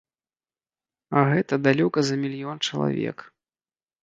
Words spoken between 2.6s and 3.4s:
чалавек.